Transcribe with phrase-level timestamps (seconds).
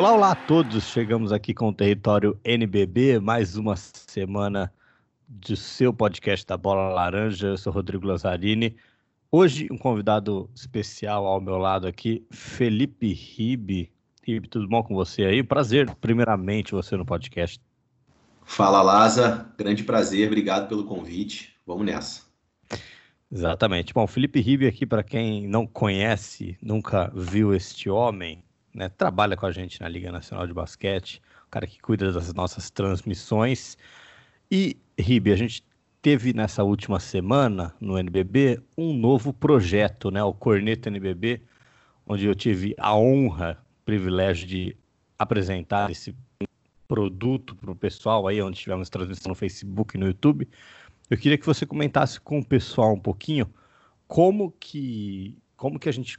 [0.00, 0.84] Olá, olá a todos.
[0.84, 4.72] Chegamos aqui com o território NBB, mais uma semana
[5.28, 7.48] do seu podcast da Bola Laranja.
[7.48, 8.74] Eu sou Rodrigo Lazzarini.
[9.30, 13.92] Hoje, um convidado especial ao meu lado aqui, Felipe Ribe.
[14.26, 15.42] Ribe, tudo bom com você aí?
[15.42, 17.60] Prazer, primeiramente, você no podcast.
[18.42, 19.52] Fala, Laza.
[19.58, 20.28] Grande prazer.
[20.28, 21.54] Obrigado pelo convite.
[21.66, 22.22] Vamos nessa.
[23.30, 23.92] Exatamente.
[23.92, 28.42] Bom, Felipe Ribe aqui, para quem não conhece, nunca viu este homem,
[28.74, 32.32] né, trabalha com a gente na Liga Nacional de Basquete, o cara que cuida das
[32.32, 33.76] nossas transmissões.
[34.50, 35.64] E, Ribe, a gente
[36.00, 41.42] teve nessa última semana no NBB um novo projeto, né, o Corneto NBB,
[42.06, 44.76] onde eu tive a honra, o privilégio de
[45.18, 46.14] apresentar esse
[46.88, 50.48] produto para o pessoal aí, onde tivemos transmissão no Facebook e no YouTube.
[51.08, 53.52] Eu queria que você comentasse com o pessoal um pouquinho
[54.08, 56.18] como que como que a gente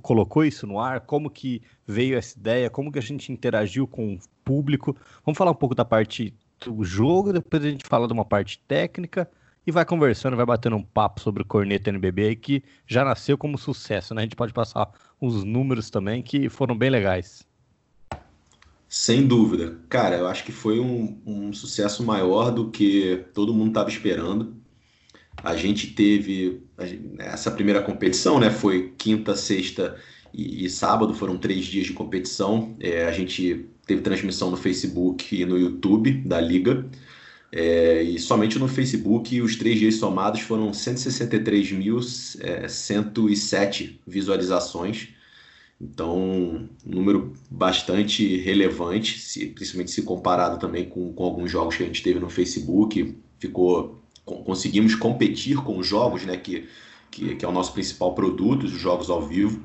[0.00, 4.14] colocou isso no ar, como que veio essa ideia, como que a gente interagiu com
[4.14, 4.96] o público.
[5.26, 6.32] Vamos falar um pouco da parte
[6.64, 9.30] do jogo, depois a gente fala de uma parte técnica
[9.66, 13.36] e vai conversando, vai batendo um papo sobre o Corneta NBB aí, que já nasceu
[13.36, 14.22] como sucesso, né?
[14.22, 14.90] A gente pode passar
[15.20, 17.46] os números também que foram bem legais.
[18.88, 19.76] Sem dúvida.
[19.90, 24.56] Cara, eu acho que foi um, um sucesso maior do que todo mundo estava esperando.
[25.42, 26.62] A gente teve
[27.18, 28.50] essa primeira competição, né?
[28.50, 29.96] Foi quinta, sexta
[30.32, 32.74] e, e sábado, foram três dias de competição.
[32.80, 36.86] É, a gente teve transmissão no Facebook e no YouTube da Liga.
[37.52, 45.08] É, e somente no Facebook, os três dias somados foram 163.107 é, visualizações.
[45.80, 51.82] Então, um número bastante relevante, se, principalmente se comparado também com, com alguns jogos que
[51.82, 53.14] a gente teve no Facebook.
[53.38, 53.95] Ficou
[54.26, 56.68] conseguimos competir com os jogos, né, que,
[57.10, 59.62] que, que, é o nosso principal produto, os jogos ao vivo.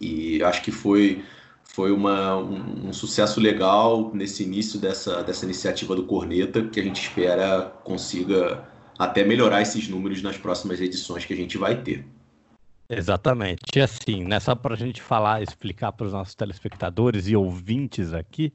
[0.00, 1.22] E acho que foi,
[1.62, 6.82] foi uma, um, um, sucesso legal nesse início dessa, dessa iniciativa do Corneta, que a
[6.82, 8.66] gente espera consiga
[8.98, 12.06] até melhorar esses números nas próximas edições que a gente vai ter.
[12.88, 13.60] Exatamente.
[13.74, 18.12] E assim, né, só para a gente falar, explicar para os nossos telespectadores e ouvintes
[18.12, 18.52] aqui,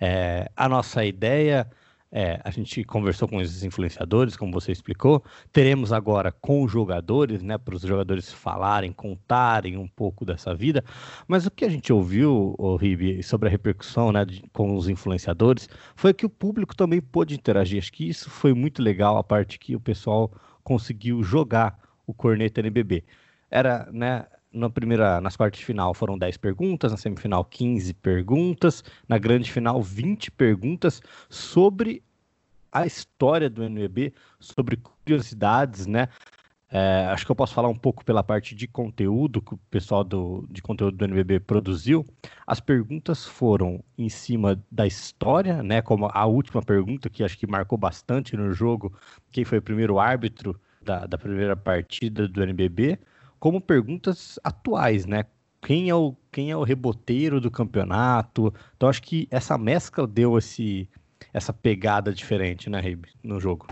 [0.00, 1.70] é, a nossa ideia
[2.14, 5.24] é, a gente conversou com os influenciadores, como você explicou.
[5.50, 10.84] Teremos agora com os jogadores, né, para os jogadores falarem, contarem um pouco dessa vida.
[11.26, 14.90] Mas o que a gente ouviu, oh, Ribe, sobre a repercussão né, de, com os
[14.90, 17.78] influenciadores, foi que o público também pôde interagir.
[17.78, 20.30] Acho que isso foi muito legal, a parte que o pessoal
[20.62, 23.04] conseguiu jogar o Corneta NBB.
[23.50, 28.84] Era, né, na primeira, nas quartas de final foram 10 perguntas, na semifinal 15 perguntas,
[29.08, 32.02] na grande final 20 perguntas sobre
[32.70, 36.08] a história do NBB, sobre curiosidades, né?
[36.74, 40.02] É, acho que eu posso falar um pouco pela parte de conteúdo que o pessoal
[40.02, 42.02] do, de conteúdo do NBB produziu.
[42.46, 45.82] As perguntas foram em cima da história, né?
[45.82, 48.90] Como a última pergunta, que acho que marcou bastante no jogo,
[49.30, 52.98] quem foi o primeiro árbitro da, da primeira partida do NBB
[53.42, 55.24] como perguntas atuais, né?
[55.60, 58.54] Quem é o, quem é o reboteiro do campeonato?
[58.76, 60.88] Então acho que essa mescla deu esse,
[61.34, 63.66] essa pegada diferente, né, Ribe, no jogo.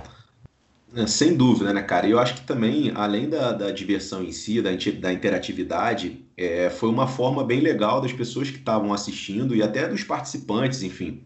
[0.92, 2.08] É, sem dúvida, né, cara?
[2.08, 6.68] E eu acho que também, além da, da diversão em si, da, da interatividade, é,
[6.68, 11.22] foi uma forma bem legal das pessoas que estavam assistindo e até dos participantes, enfim,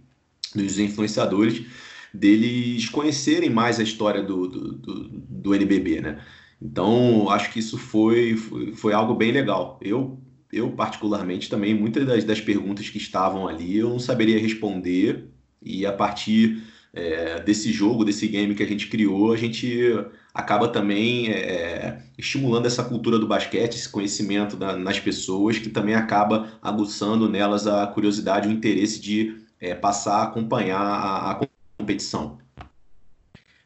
[0.55, 1.65] dos influenciadores,
[2.13, 6.23] deles conhecerem mais a história do, do, do, do NBB, né?
[6.65, 9.79] Então, acho que isso foi, foi, foi, algo bem legal.
[9.83, 10.19] Eu,
[10.51, 15.29] eu particularmente, também, muitas das, das perguntas que estavam ali eu não saberia responder,
[15.63, 16.63] e a partir
[16.95, 19.93] é, desse jogo, desse game que a gente criou, a gente
[20.33, 25.95] acaba também é, estimulando essa cultura do basquete, esse conhecimento da, nas pessoas, que também
[25.95, 31.41] acaba aguçando nelas a curiosidade, o interesse de é, passar a acompanhar a, a
[31.79, 32.39] competição.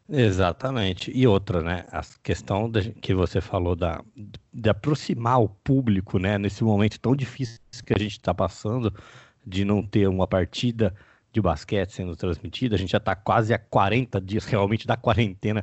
[0.08, 1.10] Exatamente.
[1.14, 1.84] E outra, né?
[1.92, 4.02] A questão de, que você falou da,
[4.52, 6.38] de aproximar o público, né?
[6.38, 8.92] Nesse momento tão difícil que a gente está passando,
[9.46, 10.94] de não ter uma partida
[11.30, 12.74] de basquete sendo transmitida.
[12.74, 15.62] A gente já está quase há 40 dias realmente da quarentena,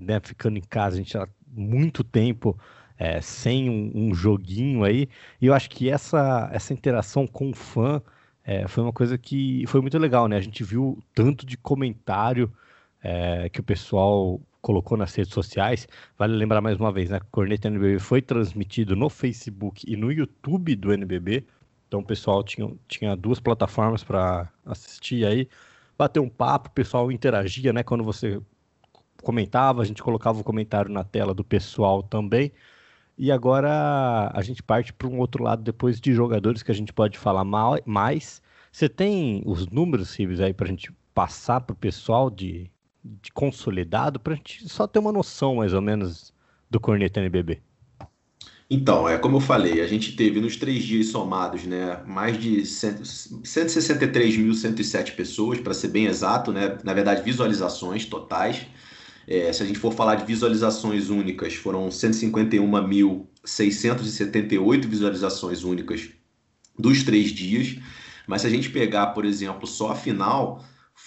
[0.00, 0.18] né?
[0.22, 2.58] Ficando em casa, a gente já muito tempo
[2.98, 5.08] é, sem um, um, joguinho aí.
[5.40, 8.02] E eu acho que essa, essa interação com o fã
[8.42, 10.36] é, foi uma coisa que foi muito legal, né?
[10.36, 12.50] A gente viu tanto de comentário
[13.04, 15.86] é, que o pessoal colocou nas redes sociais.
[16.18, 17.20] Vale lembrar mais uma vez, né?
[17.30, 21.44] Corneta NBB foi transmitido no Facebook e no YouTube do NBB.
[21.86, 25.46] Então o pessoal tinha, tinha duas plataformas para assistir aí,
[25.98, 27.82] bater um papo, o pessoal interagia, né?
[27.82, 28.40] Quando você
[29.22, 32.50] comentava, a gente colocava o comentário na tela do pessoal também.
[33.18, 36.92] E agora a gente parte para um outro lado depois de jogadores que a gente
[36.92, 38.42] pode falar mais,
[38.72, 42.70] Você tem os números, Cibes, aí para a gente passar para o pessoal de
[43.32, 46.34] consolidado, para a gente só ter uma noção mais ou menos
[46.70, 47.62] do Corneta NBB?
[48.68, 52.62] Então, é como eu falei, a gente teve nos três dias somados, né, mais de
[52.62, 58.62] 163.107 pessoas, para ser bem exato, né, na verdade, visualizações totais.
[59.26, 66.08] É, se a gente for falar de visualizações únicas, foram 151.678 visualizações únicas
[66.78, 67.76] dos três dias.
[68.26, 70.62] Mas se a gente pegar, por exemplo, só a final,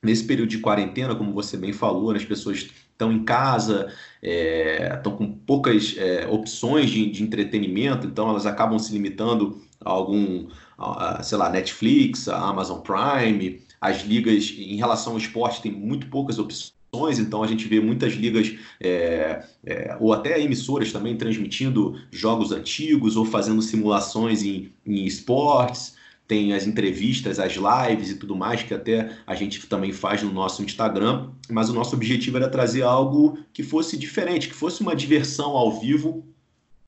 [0.03, 3.93] nesse período de quarentena, como você bem falou, né, as pessoas estão em casa,
[4.23, 9.91] estão é, com poucas é, opções de, de, entretenimento, então elas acabam se limitando a
[9.91, 10.49] algum,
[10.79, 16.07] a, sei lá, Netflix, a Amazon Prime, as ligas em relação ao esporte tem muito
[16.09, 16.75] poucas opções
[17.19, 23.17] então a gente vê muitas ligas é, é, ou até emissoras também transmitindo jogos antigos
[23.17, 25.97] ou fazendo simulações em, em esportes
[26.31, 30.33] tem as entrevistas, as lives e tudo mais, que até a gente também faz no
[30.33, 34.95] nosso Instagram, mas o nosso objetivo era trazer algo que fosse diferente, que fosse uma
[34.95, 36.25] diversão ao vivo,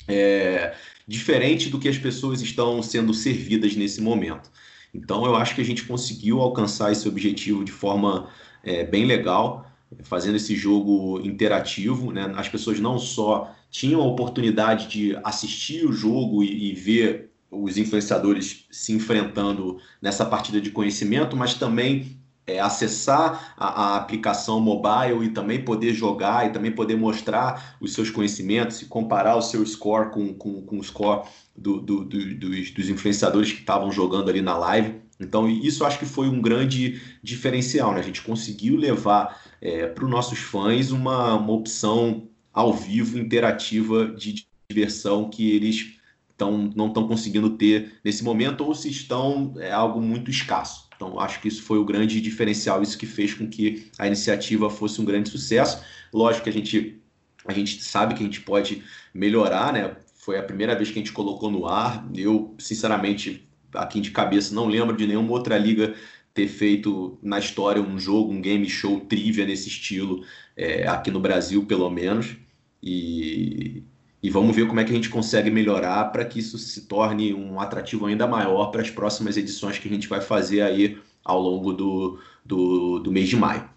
[0.07, 0.77] é,
[1.09, 4.49] diferente do que as pessoas estão sendo servidas nesse momento.
[4.95, 8.29] Então eu acho que a gente conseguiu alcançar esse objetivo de forma
[8.63, 9.69] é, bem legal,
[10.05, 12.13] fazendo esse jogo interativo.
[12.13, 12.33] Né?
[12.37, 17.77] As pessoas não só tinham a oportunidade de assistir o jogo e, e ver os
[17.77, 22.17] influenciadores se enfrentando nessa partida de conhecimento, mas também
[22.47, 27.93] é, acessar a, a, aplicação mobile e também poder jogar e também poder mostrar os
[27.93, 32.35] seus conhecimentos e comparar o seu score com, com, com o score do, do, do,
[32.35, 35.03] dos, dos influenciadores que estavam jogando ali na live.
[35.21, 37.93] Então, isso acho que foi um grande diferencial.
[37.93, 38.01] Né?
[38.01, 44.07] A gente conseguiu levar é, para os nossos fãs uma, uma opção ao vivo, interativa
[44.07, 46.02] de diversão que eles
[46.43, 50.89] tão, não estão conseguindo ter nesse momento ou se estão é algo muito escasso.
[50.97, 54.69] Então, acho que isso foi o grande diferencial, isso que fez com que a iniciativa
[54.69, 55.83] fosse um grande sucesso.
[56.13, 57.01] Lógico que a gente,
[57.47, 58.83] a gente sabe que a gente pode
[59.15, 59.97] melhorar, né?
[60.17, 62.09] Foi a primeira vez que a gente colocou no ar.
[62.15, 65.95] Eu, sinceramente, aqui de cabeça, não lembro de nenhuma outra liga
[66.35, 70.25] ter feito na história um jogo, um game show trivia nesse estilo,
[70.57, 72.37] é, aqui no Brasil, pelo menos.
[72.83, 73.83] E,
[74.23, 77.35] e vamos ver como é que a gente consegue melhorar para que isso se torne
[77.35, 81.41] um atrativo ainda maior para as próximas edições que a gente vai fazer aí ao
[81.41, 83.69] longo do, do, do mês de maio.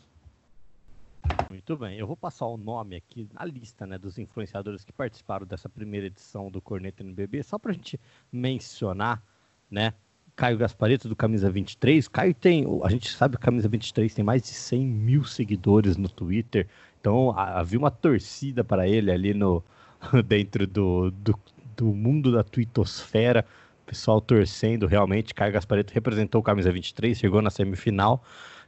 [1.49, 5.47] Muito bem, eu vou passar o nome aqui na lista né, dos influenciadores que participaram
[5.47, 7.99] dessa primeira edição do Corneta NBB, só para a gente
[8.31, 9.23] mencionar,
[9.69, 9.93] né?
[10.35, 12.07] Caio Gaspareto do Camisa 23.
[12.09, 15.97] Caio tem, a gente sabe que o Camisa 23 tem mais de 100 mil seguidores
[15.97, 16.67] no Twitter,
[16.99, 19.63] então havia uma torcida para ele ali no,
[20.25, 21.39] dentro do, do,
[21.75, 23.45] do mundo da twittosfera.
[23.85, 25.33] Pessoal torcendo realmente.
[25.33, 28.23] Caio Gaspareto representou o camisa 23, chegou na semifinal.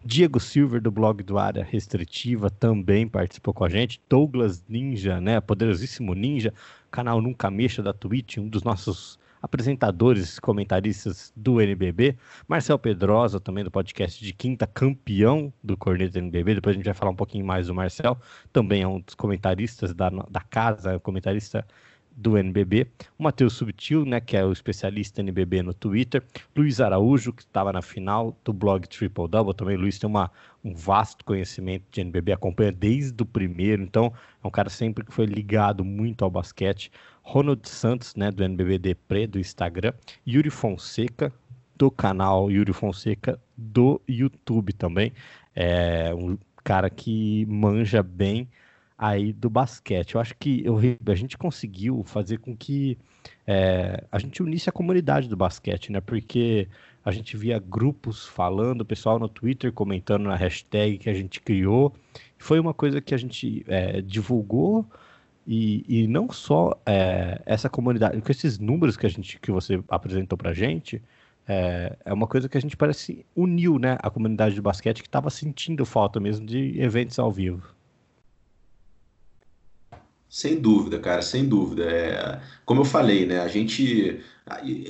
[0.06, 4.00] Diego Silver, do blog do Área Restritiva, também participou com a gente.
[4.08, 5.42] Douglas Ninja, né?
[5.42, 6.54] Poderosíssimo Ninja,
[6.92, 12.18] canal Nunca Mexa da Twitch, um dos nossos apresentadores, comentaristas do NBB.
[12.48, 16.56] Marcel Pedrosa, também do podcast de quinta, campeão do Corneta NBB.
[16.56, 18.18] Depois a gente vai falar um pouquinho mais do Marcel.
[18.52, 21.66] Também é um dos comentaristas da, da casa, é comentarista
[22.18, 26.24] do NBB, o Matheus Subtil, né, que é o especialista NBB no Twitter,
[26.56, 30.32] Luiz Araújo, que estava na final do blog Triple Double, também Luiz tem uma,
[30.64, 34.12] um vasto conhecimento de NBB, acompanha desde o primeiro, então
[34.44, 38.80] é um cara sempre que foi ligado muito ao basquete, Ronald Santos, né, do NBB
[38.80, 39.94] Depre, do Instagram,
[40.28, 41.32] Yuri Fonseca,
[41.76, 45.14] do canal Yuri Fonseca, do YouTube também,
[45.56, 48.50] é um cara que manja bem
[48.98, 50.16] aí do basquete.
[50.16, 52.98] Eu acho que eu, a gente conseguiu fazer com que
[53.46, 56.02] é, a gente unisse a comunidade do basquete, né?
[56.02, 56.68] Porque
[57.06, 61.40] a gente via grupos falando, o pessoal no Twitter comentando na hashtag que a gente
[61.42, 61.94] criou.
[62.38, 64.86] Foi uma coisa que a gente é, divulgou
[65.46, 69.82] e, e, não só é, essa comunidade, com esses números que a gente que você
[69.88, 71.02] apresentou para gente.
[71.48, 73.98] É, é uma coisa que a gente parece uniu, né?
[74.02, 77.77] A comunidade do basquete que estava sentindo falta mesmo de eventos ao vivo.
[80.30, 81.84] Sem dúvida, cara, sem dúvida.
[81.84, 83.40] É, como eu falei, né?
[83.40, 84.22] A gente.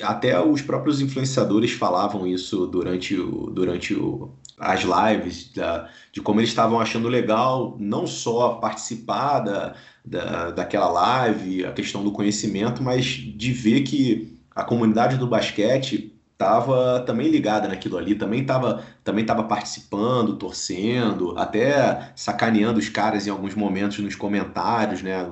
[0.04, 6.40] Até os próprios influenciadores falavam isso durante o, durante o, as lives, da, de como
[6.40, 9.76] eles estavam achando legal não só participar da,
[10.06, 16.17] da, daquela live, a questão do conhecimento, mas de ver que a comunidade do basquete
[16.38, 23.26] estava também ligada naquilo ali, também estava também tava participando, torcendo, até sacaneando os caras
[23.26, 25.28] em alguns momentos nos comentários, né?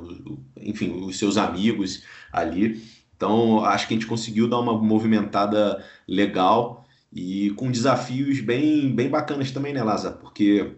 [0.58, 2.84] Enfim, os seus amigos ali.
[3.16, 9.08] Então, acho que a gente conseguiu dar uma movimentada legal e com desafios bem, bem
[9.08, 10.18] bacanas também, né, Lázaro?
[10.18, 10.76] Porque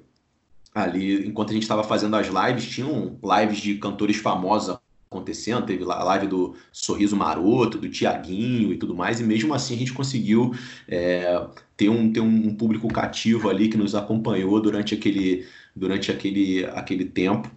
[0.76, 4.78] ali, enquanto a gente estava fazendo as lives, tinham lives de cantores famosos
[5.10, 9.76] acontecendo, teve a live do Sorriso Maroto, do Tiaguinho e tudo mais, e mesmo assim
[9.76, 10.54] a gente conseguiu
[10.88, 15.46] é, ter, um, ter um público cativo ali que nos acompanhou durante aquele,
[15.76, 17.50] durante aquele, aquele tempo.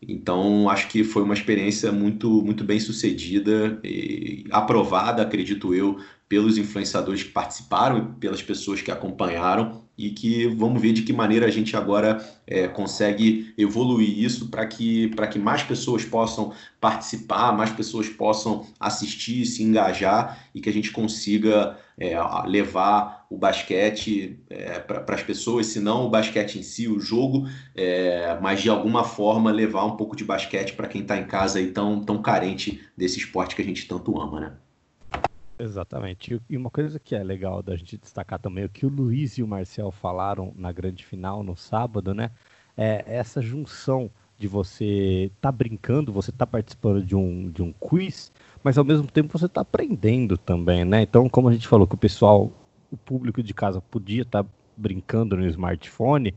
[0.00, 5.98] Então, acho que foi uma experiência muito, muito bem sucedida e aprovada, acredito eu,
[6.28, 11.12] pelos influenciadores que participaram e pelas pessoas que acompanharam e que vamos ver de que
[11.12, 17.52] maneira a gente agora é, consegue evoluir isso para que, que mais pessoas possam participar,
[17.52, 22.16] mais pessoas possam assistir, se engajar e que a gente consiga é,
[22.46, 27.48] levar o basquete é, para as pessoas, se não o basquete em si, o jogo,
[27.74, 31.60] é, mas de alguma forma levar um pouco de basquete para quem está em casa
[31.60, 34.52] e tão, tão carente desse esporte que a gente tanto ama, né?
[35.58, 36.40] Exatamente.
[36.48, 39.42] E uma coisa que é legal da gente destacar também, o que o Luiz e
[39.42, 42.30] o Marcel falaram na grande final no sábado, né?
[42.76, 48.30] É essa junção de você tá brincando, você tá participando de um, de um quiz,
[48.62, 51.02] mas ao mesmo tempo você tá aprendendo também, né?
[51.02, 52.52] Então, como a gente falou que o pessoal,
[52.90, 56.34] o público de casa podia estar tá brincando no smartphone,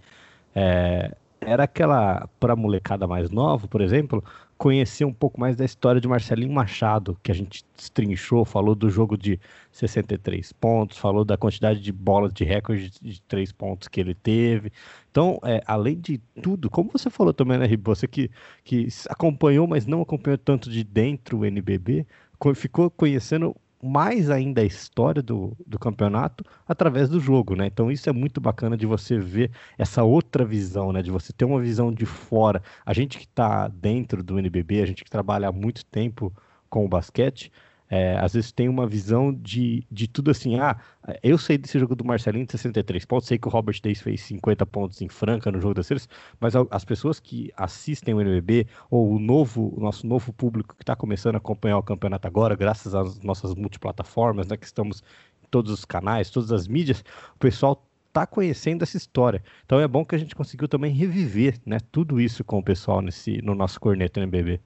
[0.56, 4.24] é, era aquela, para molecada mais nova, por exemplo,
[4.62, 8.92] conhecer um pouco mais da história de Marcelinho Machado, que a gente destrinchou, falou do
[8.92, 9.40] jogo de
[9.72, 14.72] 63 pontos, falou da quantidade de bolas de recorde de 3 pontos que ele teve.
[15.10, 18.30] Então, é, além de tudo, como você falou também, né, Ribo, você que,
[18.64, 22.06] que acompanhou, mas não acompanhou tanto de dentro o NBB,
[22.54, 27.68] ficou conhecendo mais ainda a história do, do campeonato através do jogo, né?
[27.68, 31.02] Então isso é muito bacana de você ver essa outra visão, né?
[31.02, 32.62] De você ter uma visão de fora.
[32.86, 36.32] A gente que está dentro do NBB, a gente que trabalha há muito tempo
[36.70, 37.52] com o basquete,
[37.92, 40.80] é, às vezes tem uma visão de, de tudo assim, ah,
[41.22, 44.22] eu sei desse jogo do Marcelinho de 63 pontos, sei que o Robert Davis fez
[44.22, 46.08] 50 pontos em Franca no jogo das séries,
[46.40, 50.84] mas as pessoas que assistem o NBB, ou o novo, o nosso novo público que
[50.84, 55.04] está começando a acompanhar o campeonato agora, graças às nossas multiplataformas, né, que estamos
[55.44, 57.04] em todos os canais, todas as mídias,
[57.36, 59.44] o pessoal está conhecendo essa história.
[59.66, 63.02] Então é bom que a gente conseguiu também reviver né, tudo isso com o pessoal
[63.02, 64.62] nesse, no nosso Corneto NBB.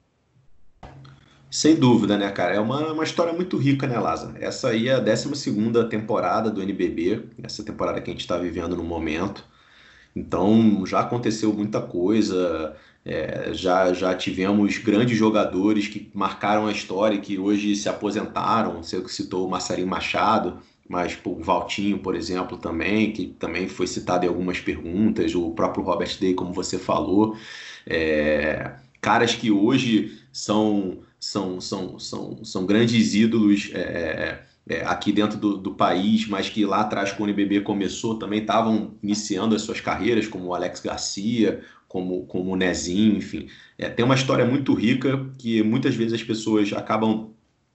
[1.50, 2.54] Sem dúvida, né, cara?
[2.54, 4.36] É uma, uma história muito rica, né, Lázaro?
[4.40, 8.76] Essa aí é a 12 temporada do NBB, essa temporada que a gente está vivendo
[8.76, 9.44] no momento.
[10.14, 17.20] Então, já aconteceu muita coisa, é, já, já tivemos grandes jogadores que marcaram a história
[17.20, 18.82] que hoje se aposentaram.
[18.82, 23.86] Você citou o Marcelinho Machado, mas pô, o Valtinho, por exemplo, também, que também foi
[23.86, 27.36] citado em algumas perguntas, o próprio Robert Day, como você falou.
[27.86, 35.12] É, caras que hoje são são, são, são, são grandes ídolos é, é, é, aqui
[35.12, 39.54] dentro do, do, país, mas que lá atrás, quando o NBB começou, também estavam iniciando
[39.54, 43.48] as suas carreiras, como o Alex Garcia, como, como o Nezinho, enfim.
[43.78, 47.30] É, tem uma história muito rica que muitas vezes as pessoas acabam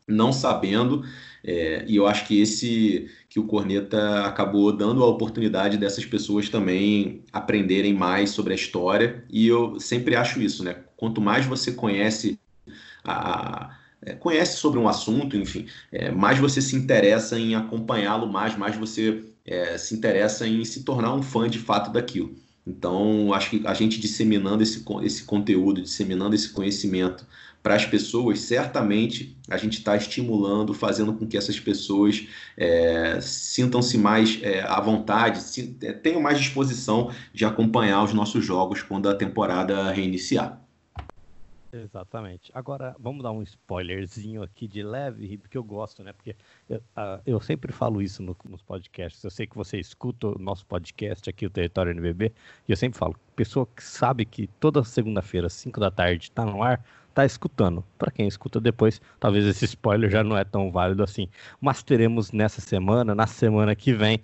[0.08, 1.04] não sabendo,
[1.44, 6.50] é, e eu acho que esse que o Corneta acabou dando a oportunidade dessas pessoas
[6.50, 10.76] também aprenderem mais sobre a história, e eu sempre acho isso, né?
[10.98, 12.38] Quanto mais você conhece
[13.04, 18.58] a, é, conhece sobre um assunto, enfim, é, mais você se interessa em acompanhá-lo mais,
[18.58, 22.36] mais você é, se interessa em se tornar um fã de fato daquilo.
[22.66, 27.26] Então, acho que a gente disseminando esse, esse conteúdo, disseminando esse conhecimento
[27.62, 32.28] para as pessoas, certamente a gente está estimulando, fazendo com que essas pessoas
[32.58, 38.44] é, sintam-se mais é, à vontade, se, é, tenham mais disposição de acompanhar os nossos
[38.44, 40.60] jogos quando a temporada reiniciar.
[41.74, 42.52] Exatamente.
[42.54, 46.12] Agora, vamos dar um spoilerzinho aqui de leve, porque eu gosto, né?
[46.12, 46.36] Porque
[46.70, 49.24] eu, uh, eu sempre falo isso no, nos podcasts.
[49.24, 52.34] Eu sei que você escuta o nosso podcast aqui, o Território NBB,
[52.68, 56.62] e eu sempre falo, pessoa que sabe que toda segunda-feira, 5 da tarde, tá no
[56.62, 57.84] ar, tá escutando.
[57.98, 61.30] Para quem escuta depois, talvez esse spoiler já não é tão válido assim.
[61.60, 64.22] Mas teremos nessa semana, na semana que vem,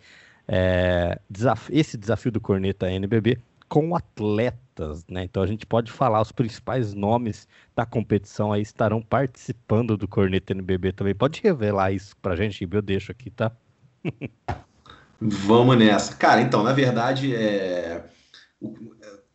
[0.47, 3.37] é, desaf esse desafio do Corneta NBB
[3.67, 5.23] com atletas, né?
[5.23, 10.53] Então a gente pode falar os principais nomes da competição aí estarão participando do Corneta
[10.53, 11.15] NBB também.
[11.15, 13.51] Pode revelar isso pra gente, eu deixo aqui, tá?
[15.19, 16.15] Vamos nessa.
[16.15, 18.05] Cara, então, na verdade, é...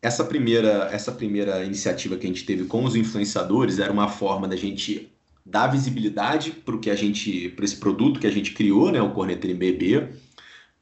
[0.01, 4.47] essa, primeira, essa primeira iniciativa que a gente teve com os influenciadores era uma forma
[4.47, 5.11] da gente
[5.45, 9.11] dar visibilidade para que a gente, para esse produto que a gente criou, né, o
[9.11, 10.09] Corneteiro Bebê,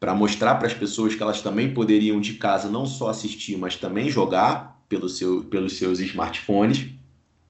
[0.02, 3.76] para mostrar para as pessoas que elas também poderiam de casa não só assistir, mas
[3.76, 6.88] também jogar pelo seu, pelos seus smartphones.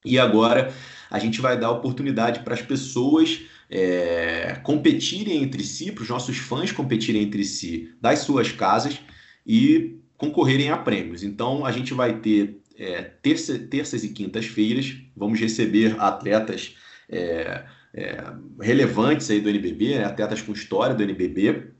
[0.03, 0.73] E agora
[1.09, 6.39] a gente vai dar oportunidade para as pessoas é, competirem entre si, para os nossos
[6.39, 8.99] fãs competirem entre si das suas casas
[9.47, 11.23] e concorrerem a prêmios.
[11.23, 16.75] Então a gente vai ter é, terça, terças e quintas-feiras, vamos receber atletas
[17.07, 18.21] é, é,
[18.59, 20.03] relevantes aí do NBB, né?
[20.03, 21.71] atletas com história do NBB,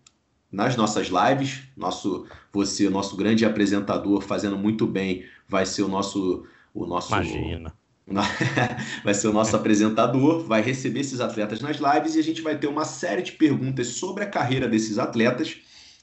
[0.51, 1.61] nas nossas lives.
[1.77, 7.13] Nosso, você, nosso grande apresentador, fazendo muito bem, vai ser o nosso, o nosso.
[7.13, 7.73] Imagina.
[9.03, 12.57] vai ser o nosso apresentador, vai receber esses atletas nas lives e a gente vai
[12.57, 15.57] ter uma série de perguntas sobre a carreira desses atletas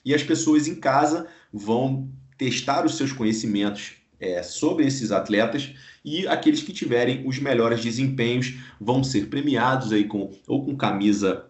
[0.04, 5.74] e as pessoas em casa vão testar os seus conhecimentos é, sobre esses atletas
[6.04, 11.47] e aqueles que tiverem os melhores desempenhos vão ser premiados aí com ou com camisa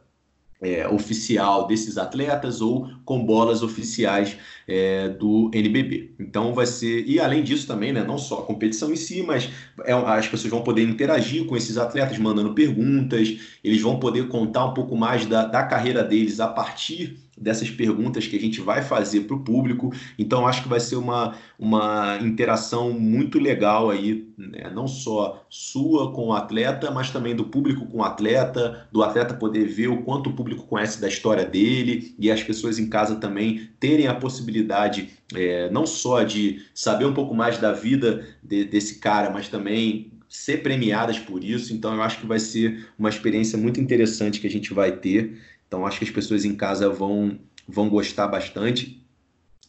[0.60, 4.36] é, oficial desses atletas ou com bolas oficiais
[4.66, 6.14] é, do NBB.
[6.18, 9.48] Então vai ser e além disso também, né, não só a competição em si, mas
[9.84, 14.66] é, as pessoas vão poder interagir com esses atletas, mandando perguntas, eles vão poder contar
[14.66, 18.82] um pouco mais da, da carreira deles a partir dessas perguntas que a gente vai
[18.82, 19.92] fazer para o público.
[20.18, 24.70] Então, acho que vai ser uma, uma interação muito legal aí, né?
[24.74, 29.34] não só sua com o atleta, mas também do público com o atleta, do atleta
[29.34, 33.16] poder ver o quanto o público conhece da história dele e as pessoas em casa
[33.16, 38.64] também terem a possibilidade é, não só de saber um pouco mais da vida de,
[38.64, 41.72] desse cara, mas também ser premiadas por isso.
[41.72, 45.38] Então, eu acho que vai ser uma experiência muito interessante que a gente vai ter
[45.68, 49.06] então, acho que as pessoas em casa vão, vão gostar bastante.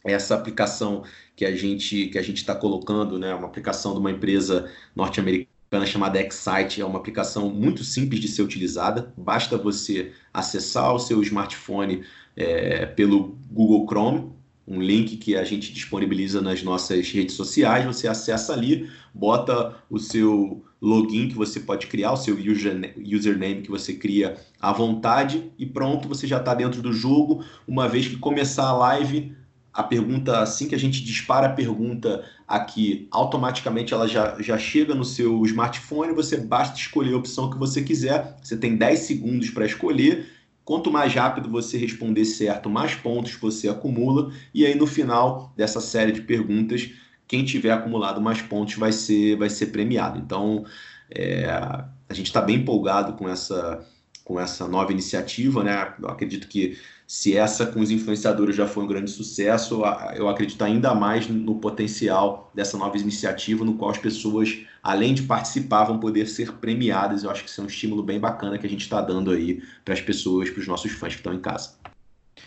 [0.02, 1.04] Essa aplicação
[1.36, 5.84] que a gente que a gente está colocando, né, uma aplicação de uma empresa norte-americana
[5.84, 9.12] chamada Excite, é uma aplicação muito simples de ser utilizada.
[9.16, 12.02] Basta você acessar o seu smartphone
[12.34, 14.32] é, pelo Google Chrome,
[14.70, 17.84] um link que a gente disponibiliza nas nossas redes sociais.
[17.84, 23.70] Você acessa ali, bota o seu login que você pode criar, o seu username que
[23.70, 27.44] você cria à vontade e pronto, você já está dentro do jogo.
[27.66, 29.34] Uma vez que começar a live,
[29.72, 34.94] a pergunta, assim que a gente dispara a pergunta aqui, automaticamente ela já, já chega
[34.94, 39.50] no seu smartphone, você basta escolher a opção que você quiser, você tem 10 segundos
[39.50, 40.28] para escolher.
[40.70, 45.80] Quanto mais rápido você responder certo, mais pontos você acumula, e aí no final dessa
[45.80, 46.92] série de perguntas
[47.26, 50.20] quem tiver acumulado mais pontos vai ser, vai ser premiado.
[50.20, 50.64] Então,
[51.10, 53.84] é, a gente está bem empolgado com essa,
[54.24, 55.92] com essa nova iniciativa, né?
[56.00, 56.78] Eu acredito que
[57.10, 59.82] se essa com os influenciadores já foi um grande sucesso,
[60.14, 65.24] eu acredito ainda mais no potencial dessa nova iniciativa, no qual as pessoas, além de
[65.24, 67.24] participar, vão poder ser premiadas.
[67.24, 69.60] Eu acho que isso é um estímulo bem bacana que a gente está dando aí
[69.84, 71.72] para as pessoas, para os nossos fãs que estão em casa.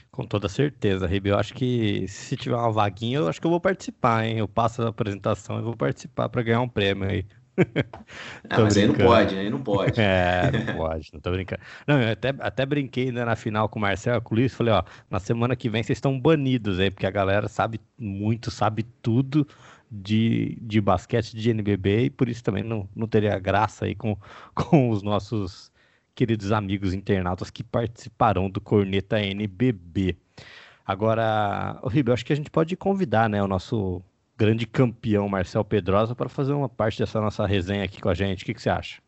[0.10, 1.32] Com toda certeza, Ribe.
[1.32, 4.38] Eu acho que se tiver uma vaguinha, eu acho que eu vou participar, hein?
[4.38, 7.26] Eu passo a apresentação e vou participar para ganhar um prêmio aí.
[8.50, 10.00] ah, mas aí não pode, aí não pode.
[10.02, 11.62] É, não pode, não tô brincando.
[11.88, 14.74] Não, eu até, até brinquei né, na final com o Marcelo, com o Luiz, falei,
[14.74, 18.84] ó, na semana que vem vocês estão banidos aí, porque a galera sabe muito, sabe
[19.02, 19.48] tudo
[19.90, 24.18] de, de basquete de NBB e por isso também não, não teria graça aí com,
[24.56, 25.72] com os nossos
[26.16, 30.18] queridos amigos internautas que participarão do Corneta NBB.
[30.86, 34.02] Agora, o Ribeiro, acho que a gente pode convidar né, o nosso
[34.38, 38.44] grande campeão Marcel Pedrosa para fazer uma parte dessa nossa resenha aqui com a gente.
[38.44, 39.02] O que, que você acha?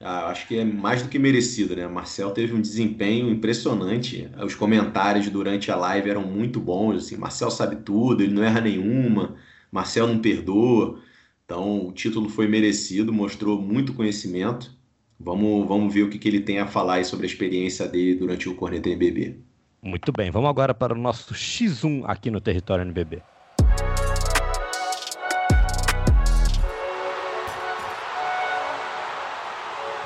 [0.00, 1.86] Ah, acho que é mais do que merecido, né?
[1.86, 4.28] Marcel teve um desempenho impressionante.
[4.44, 6.96] Os comentários durante a live eram muito bons.
[6.96, 9.34] Assim, Marcel sabe tudo, ele não erra nenhuma.
[9.72, 11.00] Marcel não perdoa.
[11.44, 14.76] Então, o título foi merecido, mostrou muito conhecimento.
[15.18, 18.48] Vamos, vamos ver o que, que ele tem a falar sobre a experiência dele durante
[18.48, 19.38] o Corneta NBB.
[19.82, 23.22] Muito bem, vamos agora para o nosso X1 aqui no território NBB.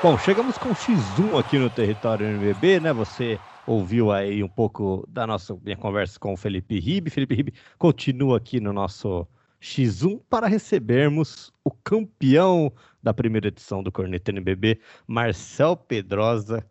[0.01, 2.93] Bom, chegamos com o X1 aqui no território NBB, né?
[2.93, 7.11] Você ouviu aí um pouco da nossa minha conversa com o Felipe Ribe.
[7.11, 9.27] Felipe Ribe continua aqui no nosso
[9.61, 16.65] X1 para recebermos o campeão da primeira edição do Corneta NBB, Marcel Pedrosa.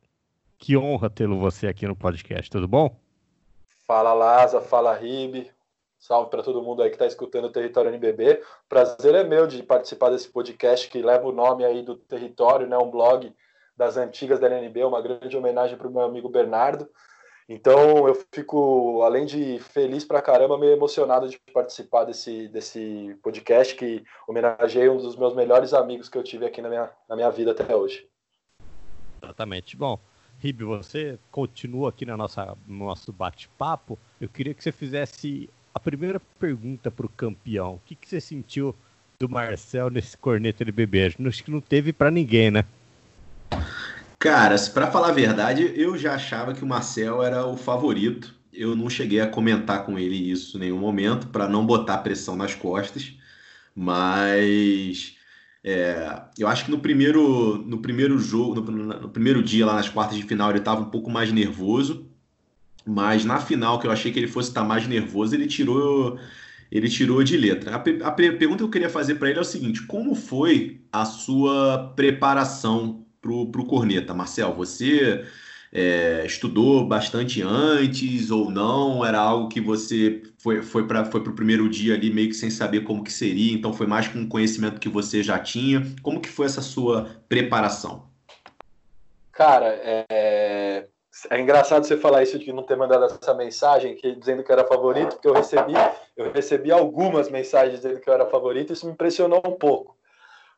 [0.57, 2.97] Que honra tê-lo você aqui no podcast, tudo bom?
[3.85, 5.51] Fala Laza, fala Ribe,
[5.99, 8.41] salve para todo mundo aí que está escutando o Território NBB.
[8.69, 12.77] Prazer é meu de participar desse podcast que leva o nome aí do Território, né,
[12.77, 13.33] um blog
[13.75, 16.89] das antigas da NNB, uma grande homenagem para o meu amigo Bernardo.
[17.49, 23.73] Então eu fico, além de feliz pra caramba, meio emocionado de participar desse, desse podcast
[23.75, 27.29] que homenageei um dos meus melhores amigos que eu tive aqui na minha, na minha
[27.31, 28.05] vida até hoje.
[29.23, 29.77] Exatamente.
[29.77, 29.97] Bom,
[30.39, 33.97] Rib, você continua aqui na nossa, no nosso bate-papo.
[34.19, 37.75] Eu queria que você fizesse a primeira pergunta para o campeão.
[37.75, 38.75] O que, que você sentiu
[39.19, 41.05] do Marcel nesse corneto de bebê?
[41.05, 42.65] Acho que não teve para ninguém, né?
[44.17, 48.35] Cara, para falar a verdade, eu já achava que o Marcel era o favorito.
[48.51, 52.35] Eu não cheguei a comentar com ele isso em nenhum momento, para não botar pressão
[52.35, 53.13] nas costas.
[53.75, 55.15] Mas
[55.63, 59.89] é, eu acho que no primeiro, no primeiro jogo, no, no, primeiro dia lá nas
[59.89, 62.06] quartas de final, ele estava um pouco mais nervoso.
[62.87, 66.17] Mas na final, que eu achei que ele fosse estar mais nervoso, ele tirou
[66.69, 67.75] ele tirou de letra.
[67.75, 71.05] A, a pergunta que eu queria fazer para ele é o seguinte: como foi a
[71.05, 74.13] sua preparação para o corneta.
[74.13, 75.25] Marcel, você
[75.71, 79.05] é, estudou bastante antes ou não?
[79.05, 82.49] Era algo que você foi, foi para foi o primeiro dia ali meio que sem
[82.49, 85.85] saber como que seria, então foi mais com conhecimento que você já tinha.
[86.01, 88.07] Como que foi essa sua preparação?
[89.31, 90.87] Cara, é,
[91.29, 94.65] é engraçado você falar isso de não ter mandado essa mensagem que, dizendo que era
[94.65, 95.73] favorito, porque eu recebi,
[96.15, 99.97] eu recebi algumas mensagens dizendo que eu era favorito, isso me impressionou um pouco.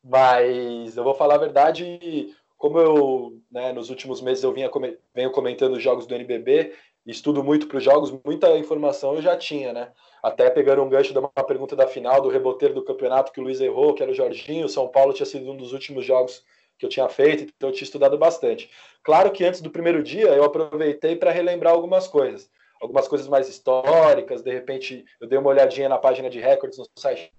[0.03, 4.69] Mas eu vou falar a verdade, como eu, né, nos últimos meses eu vinha,
[5.13, 6.73] venho comentando os jogos do NBB,
[7.05, 9.91] estudo muito para os jogos, muita informação eu já tinha, né?
[10.21, 13.43] Até pegando um gancho de uma pergunta da final do reboteiro do campeonato que o
[13.43, 16.43] Luiz errou, que era o Jorginho, São Paulo tinha sido um dos últimos jogos
[16.79, 18.71] que eu tinha feito, então eu tinha estudado bastante.
[19.03, 22.49] Claro que antes do primeiro dia eu aproveitei para relembrar algumas coisas,
[22.81, 26.87] algumas coisas mais históricas, de repente eu dei uma olhadinha na página de recordes no
[26.97, 27.31] site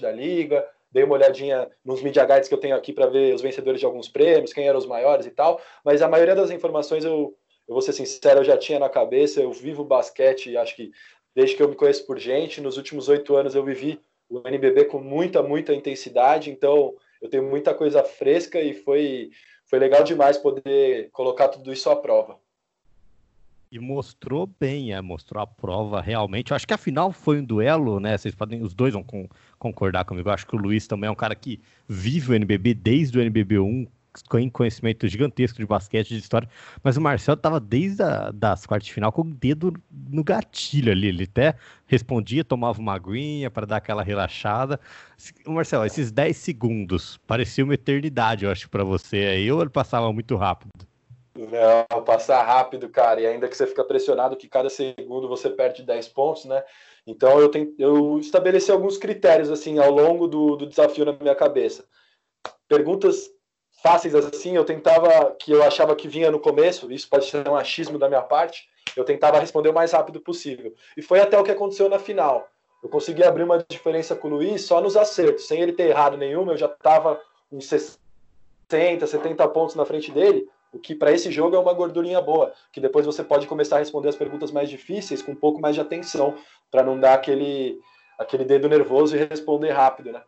[0.00, 3.40] da liga, dei uma olhadinha nos media guides que eu tenho aqui para ver os
[3.40, 7.04] vencedores de alguns prêmios, quem eram os maiores e tal, mas a maioria das informações
[7.04, 7.36] eu,
[7.68, 10.90] eu vou ser sincero, eu já tinha na cabeça, eu vivo basquete, acho que
[11.34, 14.86] desde que eu me conheço por gente, nos últimos oito anos eu vivi o NBB
[14.86, 19.30] com muita, muita intensidade, então eu tenho muita coisa fresca e foi,
[19.66, 22.38] foi legal demais poder colocar tudo isso à prova.
[23.70, 26.50] E mostrou bem, é, mostrou a prova realmente.
[26.50, 28.16] Eu acho que a final foi um duelo, né?
[28.16, 29.04] Vocês podem, os dois vão
[29.58, 30.28] concordar comigo.
[30.28, 33.20] Eu acho que o Luiz também é um cara que vive o NBB desde o
[33.20, 33.86] NBB 1,
[34.22, 36.48] com conhecimento gigantesco de basquete, de história.
[36.82, 40.92] Mas o Marcelo estava desde a, das quartas de final com o dedo no gatilho
[40.92, 41.08] ali.
[41.08, 41.54] Ele até
[41.86, 44.80] respondia, tomava uma aguinha para dar aquela relaxada.
[45.46, 50.12] Marcelo, esses 10 segundos parecia uma eternidade, eu acho, para você aí, ou ele passava
[50.12, 50.70] muito rápido?
[51.36, 55.82] Não, passar rápido, cara, e ainda que você fica pressionado que cada segundo você perde
[55.82, 56.64] 10 pontos, né?
[57.06, 61.34] Então eu, tenho, eu estabeleci alguns critérios assim ao longo do, do desafio na minha
[61.34, 61.84] cabeça.
[62.66, 63.30] Perguntas
[63.86, 67.54] fáceis assim, eu tentava, que eu achava que vinha no começo, isso pode ser um
[67.54, 70.74] achismo da minha parte, eu tentava responder o mais rápido possível.
[70.96, 72.48] E foi até o que aconteceu na final.
[72.82, 76.16] Eu consegui abrir uma diferença com o Luiz só nos acertos, sem ele ter errado
[76.16, 77.20] nenhuma, eu já estava
[77.52, 82.20] uns 60, 70 pontos na frente dele, o que para esse jogo é uma gordurinha
[82.20, 85.60] boa, que depois você pode começar a responder as perguntas mais difíceis com um pouco
[85.60, 86.34] mais de atenção,
[86.72, 87.78] para não dar aquele,
[88.18, 90.22] aquele dedo nervoso e responder rápido, né?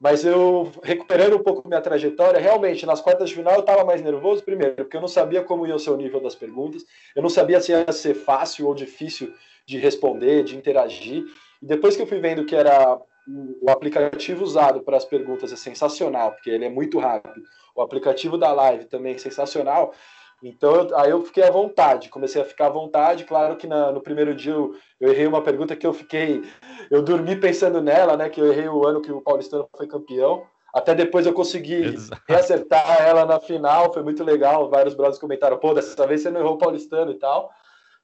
[0.00, 4.00] Mas eu, recuperando um pouco minha trajetória, realmente, nas quartas de final eu estava mais
[4.00, 7.28] nervoso, primeiro, porque eu não sabia como ia ser o nível das perguntas, eu não
[7.28, 9.34] sabia se ia ser fácil ou difícil
[9.66, 11.24] de responder, de interagir.
[11.62, 12.98] E depois que eu fui vendo que era
[13.60, 17.42] o aplicativo usado para as perguntas é sensacional, porque ele é muito rápido.
[17.74, 19.92] O aplicativo da live também é sensacional.
[20.42, 23.24] Então, eu, aí eu fiquei à vontade, comecei a ficar à vontade.
[23.24, 26.42] Claro que na, no primeiro dia eu, eu, errei uma pergunta que eu fiquei.
[26.90, 28.28] Eu dormi pensando nela, né?
[28.28, 30.42] Que eu errei o ano que o Paulistano foi campeão.
[30.72, 32.22] Até depois eu consegui Exato.
[32.28, 34.70] reacertar ela na final, foi muito legal.
[34.70, 37.50] Vários brothers comentaram: pô, dessa vez você não errou o Paulistano e tal.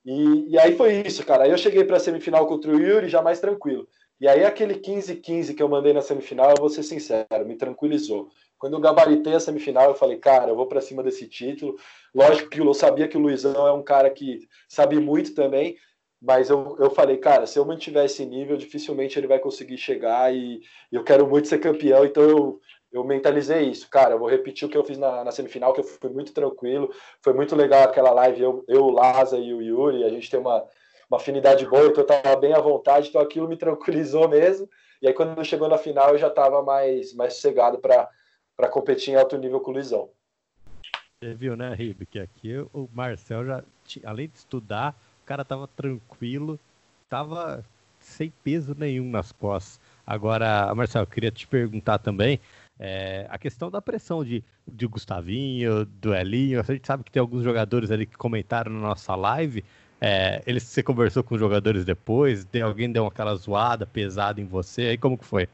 [0.05, 1.45] E, e aí foi isso, cara.
[1.45, 3.89] Aí eu cheguei para a semifinal contra o Yuri já mais tranquilo.
[4.21, 8.29] E aí aquele 15-15 que eu mandei na semifinal, eu vou ser sincero, me tranquilizou.
[8.59, 11.77] Quando eu gabaritei a semifinal, eu falei, cara, eu vou para cima desse título.
[12.15, 15.77] Lógico que eu sabia que o Luizão é um cara que sabe muito também,
[16.21, 20.35] mas eu, eu falei, cara, se eu mantiver esse nível, dificilmente ele vai conseguir chegar
[20.35, 24.67] e eu quero muito ser campeão, então eu, eu mentalizei isso, cara, eu vou repetir
[24.67, 26.91] o que eu fiz na, na semifinal, que eu fui muito tranquilo,
[27.23, 30.41] foi muito legal aquela live, eu, eu o Laza e o Yuri, a gente tem
[30.41, 30.65] uma,
[31.11, 34.69] uma afinidade boa, então eu estava bem à vontade, então aquilo me tranquilizou mesmo.
[35.03, 38.09] E aí quando chegou na final eu já estava mais, mais sossegado para
[38.69, 40.09] competir em alto nível com o Luizão.
[41.23, 43.65] Você viu, né, Ribe, que aqui o Marcel já,
[44.05, 46.59] além de estudar, o cara tava tranquilo,
[47.09, 47.65] tava
[47.99, 49.81] sem peso nenhum nas costas.
[50.07, 52.39] Agora, Marcel, eu queria te perguntar também
[52.79, 56.61] é, a questão da pressão de, de Gustavinho, do Elinho.
[56.61, 59.65] A gente sabe que tem alguns jogadores ali que comentaram na nossa live
[60.01, 62.45] É, ele, você conversou com os jogadores depois?
[62.45, 64.83] Tem, alguém deu aquela zoada pesada em você?
[64.83, 65.49] Aí como que foi?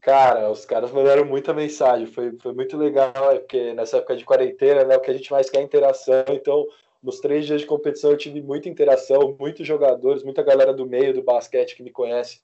[0.00, 4.24] Cara, os caras mandaram muita mensagem, foi, foi muito legal, é porque nessa época de
[4.24, 6.64] quarentena, né, o que a gente mais quer é interação, então
[7.02, 11.12] nos três dias de competição eu tive muita interação, muitos jogadores, muita galera do meio
[11.12, 12.40] do basquete que me conhece,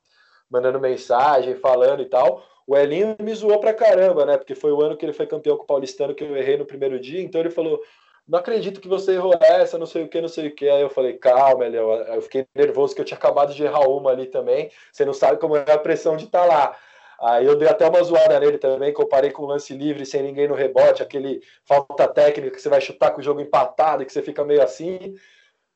[0.51, 2.45] mandando mensagem, falando e tal.
[2.67, 5.57] O Elinho me zoou pra caramba, né, porque foi o ano que ele foi campeão
[5.57, 7.81] com o Paulistano que eu errei no primeiro dia, então ele falou,
[8.27, 10.67] não acredito que você errou essa, não sei o que, não sei o que.
[10.69, 14.11] Aí eu falei, calma, Léo, eu fiquei nervoso que eu tinha acabado de errar uma
[14.11, 14.71] ali também.
[14.90, 16.77] Você não sabe como é a pressão de estar tá lá.
[17.20, 20.48] Aí eu dei até uma zoada nele também, comparei com o lance livre sem ninguém
[20.48, 24.12] no rebote, aquele falta técnica que você vai chutar com o jogo empatado e que
[24.12, 25.14] você fica meio assim.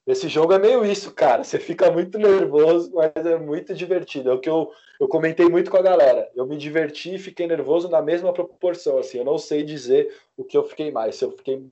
[0.09, 1.45] Esse jogo é meio isso, cara.
[1.45, 4.31] Você fica muito nervoso, mas é muito divertido.
[4.31, 6.31] É o que eu, eu comentei muito com a galera.
[6.35, 8.97] Eu me diverti e fiquei nervoso na mesma proporção.
[8.97, 11.17] Assim, eu não sei dizer o que eu fiquei mais.
[11.17, 11.63] Se eu fiquei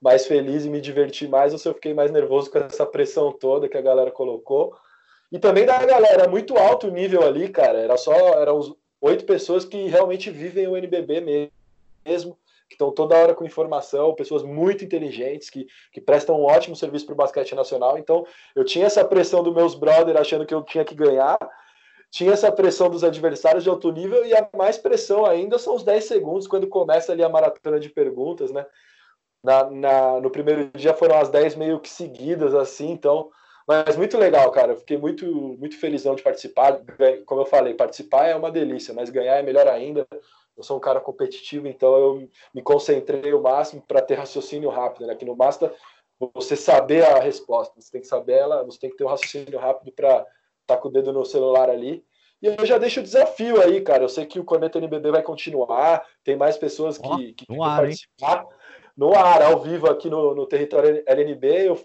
[0.00, 3.30] mais feliz e me diverti mais, ou se eu fiquei mais nervoso com essa pressão
[3.30, 4.74] toda que a galera colocou.
[5.30, 7.78] E também da galera, muito alto nível ali, cara.
[7.78, 11.50] Era só, eram oito pessoas que realmente vivem o NBB
[12.04, 12.38] mesmo
[12.72, 17.04] que estão toda hora com informação, pessoas muito inteligentes, que, que prestam um ótimo serviço
[17.04, 17.98] para o basquete nacional.
[17.98, 21.38] Então, eu tinha essa pressão dos meus brothers achando que eu tinha que ganhar,
[22.10, 25.84] tinha essa pressão dos adversários de alto nível, e a mais pressão ainda são os
[25.84, 28.64] 10 segundos, quando começa ali a maratona de perguntas, né?
[29.44, 33.30] Na, na, no primeiro dia foram as 10 meio que seguidas, assim, então.
[33.66, 34.72] Mas muito legal, cara.
[34.72, 35.26] Eu fiquei muito,
[35.58, 36.80] muito felizão de participar.
[37.26, 40.06] Como eu falei, participar é uma delícia, mas ganhar é melhor ainda
[40.56, 45.06] eu sou um cara competitivo, então eu me concentrei o máximo para ter raciocínio rápido,
[45.06, 45.14] né?
[45.14, 45.74] Que não basta
[46.34, 49.58] você saber a resposta, você tem que saber ela, você tem que ter um raciocínio
[49.58, 50.26] rápido para estar
[50.66, 52.04] tá com o dedo no celular ali.
[52.40, 54.04] E eu já deixo o desafio aí, cara.
[54.04, 57.62] Eu sei que o Corneta NBB vai continuar, tem mais pessoas que, oh, que no
[57.62, 58.42] ar, participar.
[58.42, 58.48] Hein?
[58.96, 61.68] No ar, ao vivo aqui no, no território LNB.
[61.68, 61.80] Eu,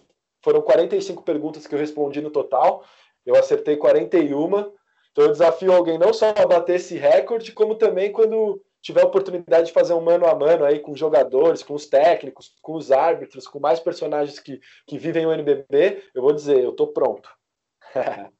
[0.48, 2.86] foram 45 perguntas que eu respondi no total.
[3.26, 4.72] Eu acertei 41.
[5.12, 9.06] Então eu desafio alguém não só a bater esse recorde, como também quando tiver a
[9.06, 12.76] oportunidade de fazer um mano a mano aí com os jogadores, com os técnicos, com
[12.76, 16.88] os árbitros, com mais personagens que, que vivem o NBB, eu vou dizer, eu tô
[16.88, 17.30] pronto.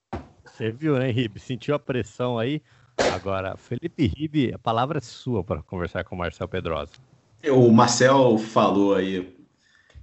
[0.46, 1.42] Você viu, né, Ribe?
[1.42, 2.62] Sentiu a pressão aí?
[3.14, 6.94] Agora, Felipe Ribe, a palavra é sua para conversar com o Marcel Pedrosa.
[7.50, 9.37] O Marcel falou aí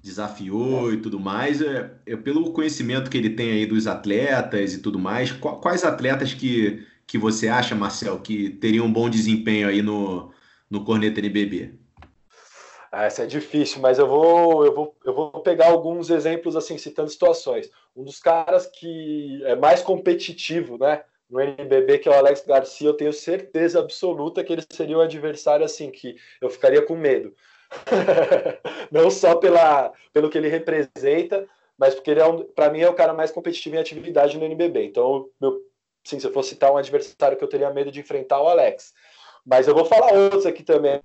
[0.05, 1.63] desafiou e tudo mais.
[1.63, 6.35] É, é, pelo conhecimento que ele tem aí dos atletas e tudo mais, quais atletas
[6.35, 10.31] que, que você acha, Marcel, que teriam um bom desempenho aí no,
[10.71, 11.73] no Corneta NBB?
[12.93, 16.77] Ah, essa é difícil, mas eu vou, eu, vou, eu vou pegar alguns exemplos, assim,
[16.77, 17.71] citando situações.
[17.97, 22.89] Um dos caras que é mais competitivo, né, no NBB, que é o Alex Garcia,
[22.89, 27.35] eu tenho certeza absoluta que ele seria um adversário, assim, que eu ficaria com medo.
[28.91, 31.47] não só pela, pelo que ele representa,
[31.79, 34.45] mas porque ele é um, para mim é o cara mais competitivo em atividade no
[34.45, 34.85] NBB.
[34.85, 35.61] Então, meu,
[36.05, 38.93] sim, se eu fosse citar um adversário que eu teria medo de enfrentar o Alex.
[39.45, 41.01] Mas eu vou falar outros aqui também,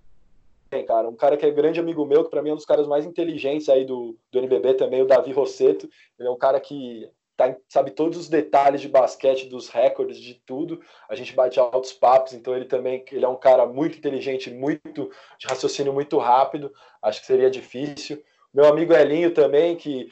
[0.88, 1.10] cara.
[1.10, 3.06] Um cara que é grande amigo meu, que para mim é um dos caras mais
[3.06, 5.90] inteligentes aí do, do NBB também, o Davi Rosseto.
[6.18, 10.34] Ele é um cara que tá, sabe todos os detalhes de basquete, dos recordes, de
[10.34, 10.82] tudo.
[11.08, 15.10] A gente bate altos papos, então ele também ele é um cara muito inteligente, muito
[15.40, 16.74] de raciocínio muito rápido.
[17.02, 18.22] Acho que seria difícil.
[18.54, 20.12] Meu amigo Elinho também, que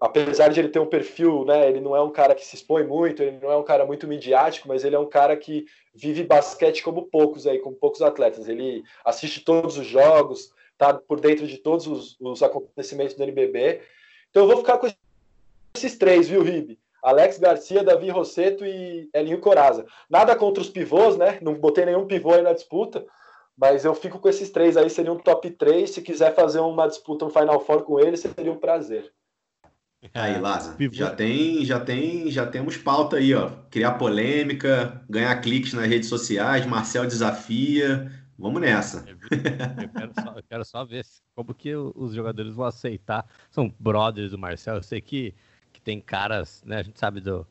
[0.00, 2.82] apesar de ele ter um perfil, né, ele não é um cara que se expõe
[2.82, 6.24] muito, ele não é um cara muito midiático, mas ele é um cara que vive
[6.24, 8.48] basquete como poucos aí, como poucos atletas.
[8.48, 13.80] Ele assiste todos os jogos, tá por dentro de todos os, os acontecimentos do NBB.
[14.30, 14.88] Então eu vou ficar com
[15.78, 16.78] esses três, viu, Ribe?
[17.02, 19.86] Alex Garcia, Davi Rosseto e Elinho Coraza.
[20.10, 21.38] Nada contra os pivôs, né?
[21.40, 23.06] Não botei nenhum pivô aí na disputa,
[23.56, 25.88] mas eu fico com esses três aí, seria um top 3.
[25.90, 29.12] Se quiser fazer uma disputa, um Final Four com eles, seria um prazer.
[30.14, 33.50] Aí, Laza, já tem, já tem, já temos pauta aí, ó.
[33.68, 38.10] Criar polêmica, ganhar cliques nas redes sociais, Marcel desafia.
[38.38, 39.04] Vamos nessa.
[39.08, 43.26] Eu quero só, eu quero só ver como que os jogadores vão aceitar.
[43.50, 44.76] São brothers do Marcel.
[44.76, 45.34] Eu sei que
[45.88, 46.80] tem caras, né?
[46.80, 47.46] A gente sabe do,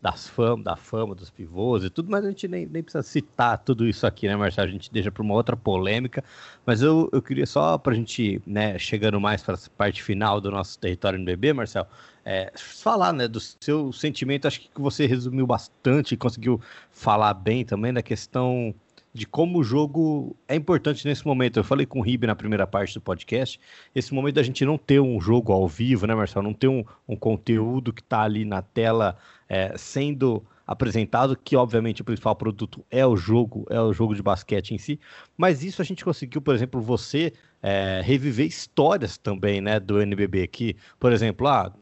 [0.00, 3.58] das fama, da fama dos pivôs e tudo, mas a gente nem, nem precisa citar
[3.58, 4.68] tudo isso aqui, né, Marcelo?
[4.68, 6.22] A gente deixa para uma outra polêmica.
[6.64, 10.40] Mas eu, eu queria só para a gente, né, chegando mais para a parte final
[10.40, 11.88] do nosso território no BB, Marcelo,
[12.24, 14.46] é, falar, né, do seu sentimento.
[14.46, 16.60] Acho que você resumiu bastante conseguiu
[16.92, 18.72] falar bem também da questão
[19.12, 21.58] de como o jogo é importante nesse momento.
[21.58, 23.58] Eu falei com o Ribe na primeira parte do podcast,
[23.94, 26.44] esse momento da gente não ter um jogo ao vivo, né, Marcelo?
[26.44, 29.16] Não ter um, um conteúdo que está ali na tela
[29.48, 34.22] é, sendo apresentado, que obviamente o principal produto é o jogo, é o jogo de
[34.22, 35.00] basquete em si,
[35.36, 40.46] mas isso a gente conseguiu, por exemplo, você é, reviver histórias também, né, do NBB,
[40.46, 41.72] que, por exemplo, ah,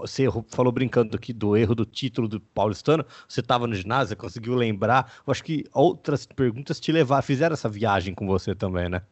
[0.00, 4.54] você falou brincando aqui do erro do título do paulistano, você estava no ginásio, conseguiu
[4.54, 5.12] lembrar.
[5.26, 9.02] Eu acho que outras perguntas te levaram, fizeram essa viagem com você também, né?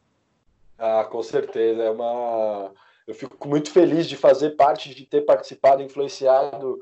[0.79, 1.83] Ah, com certeza.
[1.83, 2.73] É uma.
[3.07, 6.79] Eu fico muito feliz de fazer parte, de ter participado, influenciado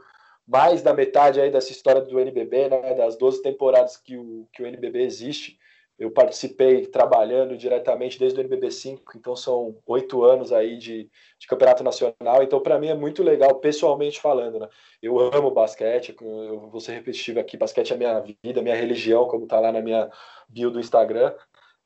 [0.46, 2.94] mais da metade aí dessa história do NBB, né?
[2.94, 5.58] Das 12 temporadas que o, que o NBB existe.
[5.98, 11.46] Eu participei trabalhando diretamente desde o NBB 5, então são oito anos aí de, de
[11.46, 12.42] campeonato nacional.
[12.42, 14.68] Então, para mim é muito legal, pessoalmente falando, né?
[15.00, 19.44] Eu amo basquete, eu vou ser repetitivo aqui: basquete é minha vida, minha religião, como
[19.44, 20.10] está lá na minha
[20.48, 21.34] bio do Instagram.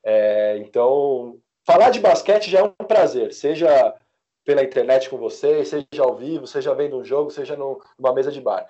[0.03, 3.93] É, então, falar de basquete já é um prazer, seja
[4.47, 8.39] pela internet com você, seja ao vivo, seja vendo um jogo, seja numa mesa de
[8.39, 8.65] bar.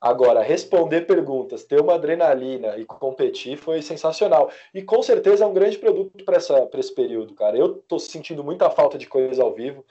[0.00, 4.50] Agora, responder perguntas, ter uma adrenalina e competir foi sensacional.
[4.72, 6.38] E com certeza é um grande produto para
[6.80, 7.58] esse período, cara.
[7.58, 9.84] Eu tô sentindo muita falta de coisas ao vivo.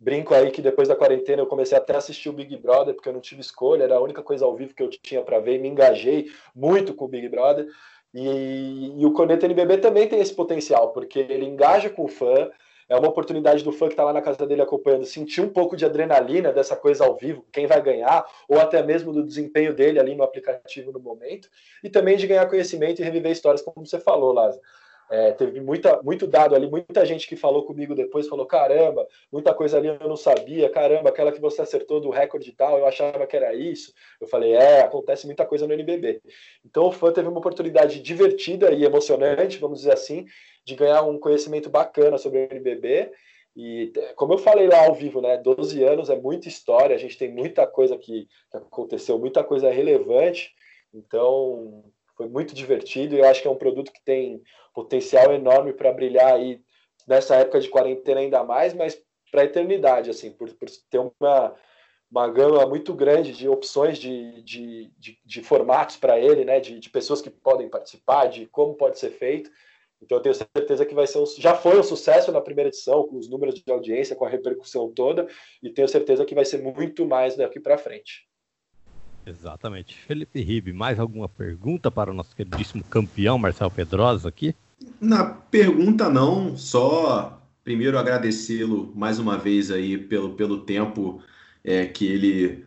[0.00, 3.08] Brinco aí que depois da quarentena eu comecei até a assistir o Big Brother, porque
[3.08, 5.54] eu não tive escolha, era a única coisa ao vivo que eu tinha para ver
[5.54, 7.68] e me engajei muito com o Big Brother.
[8.12, 12.50] E, e o Corneta NBB também tem esse potencial, porque ele engaja com o fã,
[12.88, 15.76] é uma oportunidade do fã que está lá na casa dele acompanhando sentir um pouco
[15.76, 19.98] de adrenalina dessa coisa ao vivo, quem vai ganhar, ou até mesmo do desempenho dele
[19.98, 21.48] ali no aplicativo no momento,
[21.82, 24.62] e também de ganhar conhecimento e reviver histórias, como você falou, Lázaro.
[25.10, 29.52] É, teve muita, muito dado ali, muita gente que falou comigo depois, falou, caramba, muita
[29.52, 33.26] coisa ali eu não sabia, caramba, aquela que você acertou do recorde tal, eu achava
[33.26, 33.92] que era isso.
[34.20, 36.22] Eu falei, é, acontece muita coisa no NBB.
[36.64, 40.24] Então o fã teve uma oportunidade divertida e emocionante, vamos dizer assim,
[40.64, 43.10] de ganhar um conhecimento bacana sobre o NBB.
[43.56, 47.16] E como eu falei lá ao vivo, né, 12 anos é muita história, a gente
[47.16, 50.52] tem muita coisa que, que aconteceu, muita coisa relevante.
[50.92, 51.84] Então,
[52.16, 54.42] foi muito divertido e eu acho que é um produto que tem
[54.74, 56.60] potencial enorme para brilhar aí
[57.06, 59.00] nessa época de quarentena ainda mais, mas
[59.30, 61.54] para a eternidade, assim, por, por, ter uma,
[62.10, 66.78] uma gama muito grande de opções de, de, de, de formatos para ele, né, de,
[66.78, 69.50] de pessoas que podem participar, de como pode ser feito.
[70.04, 73.06] Então eu tenho certeza que vai ser um, já foi um sucesso na primeira edição,
[73.06, 75.26] com os números de audiência, com a repercussão toda,
[75.62, 78.26] e tenho certeza que vai ser muito mais daqui para frente.
[79.26, 79.96] Exatamente.
[79.96, 84.54] Felipe Ribe, mais alguma pergunta para o nosso queridíssimo campeão Marcelo Pedrosa aqui?
[85.00, 91.22] Na pergunta não, só primeiro agradecê-lo mais uma vez aí pelo, pelo tempo
[91.64, 92.66] é, que ele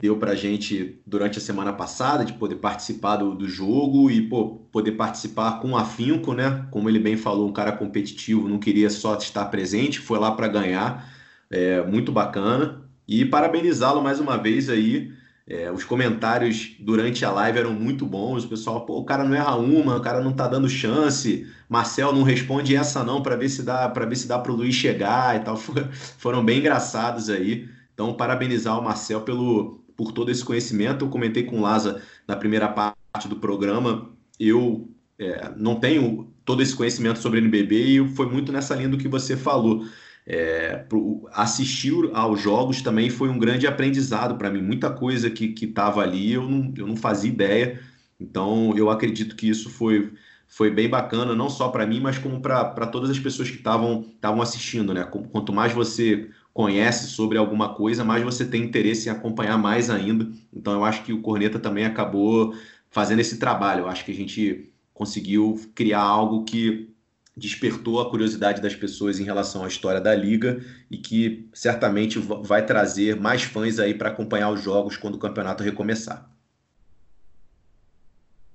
[0.00, 4.60] deu para gente durante a semana passada de poder participar do, do jogo e pô,
[4.70, 6.66] poder participar com afinco, né?
[6.70, 10.48] Como ele bem falou, um cara competitivo, não queria só estar presente, foi lá para
[10.48, 11.10] ganhar,
[11.50, 12.82] é, muito bacana.
[13.08, 15.12] E parabenizá-lo mais uma vez aí
[15.48, 18.44] é, os comentários durante a live eram muito bons.
[18.44, 21.46] O pessoal, pô, o cara não erra uma, o cara não tá dando chance.
[21.68, 24.56] Marcel não responde essa não para ver se dá para ver se dá para o
[24.56, 25.56] Luiz chegar e tal.
[26.18, 27.68] Foram bem engraçados aí.
[27.94, 31.04] Então, parabenizar o Marcel pelo por todo esse conhecimento.
[31.04, 34.10] Eu comentei com o Laza na primeira parte do programa.
[34.38, 38.98] Eu é, não tenho todo esse conhecimento sobre NBB e foi muito nessa linha do
[38.98, 39.84] que você falou.
[40.28, 40.84] É,
[41.32, 44.60] assistir aos jogos também foi um grande aprendizado para mim.
[44.60, 47.80] Muita coisa que estava ali eu não, eu não fazia ideia.
[48.20, 50.12] Então eu acredito que isso foi,
[50.46, 54.04] foi bem bacana, não só para mim, mas como para todas as pessoas que estavam
[54.40, 54.92] assistindo.
[54.92, 55.04] Né?
[55.04, 60.26] Quanto mais você conhece sobre alguma coisa, mais você tem interesse em acompanhar mais ainda.
[60.50, 62.56] Então eu acho que o Corneta também acabou
[62.88, 63.80] fazendo esse trabalho.
[63.80, 66.88] Eu acho que a gente conseguiu criar algo que
[67.36, 72.64] despertou a curiosidade das pessoas em relação à história da liga e que certamente vai
[72.64, 76.26] trazer mais fãs aí para acompanhar os jogos quando o campeonato recomeçar.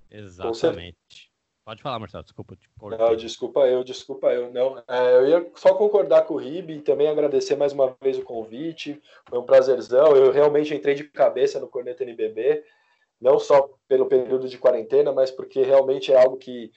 [0.10, 1.31] Exatamente.
[1.64, 2.58] Pode falar, Marcelo, desculpa.
[2.82, 4.52] Não, desculpa eu, desculpa eu.
[4.52, 8.18] Não, é, eu ia só concordar com o Ribe e também agradecer mais uma vez
[8.18, 9.00] o convite.
[9.30, 10.16] Foi um prazerzão.
[10.16, 12.64] Eu realmente entrei de cabeça no Corneta NBB,
[13.20, 16.72] não só pelo período de quarentena, mas porque realmente é algo que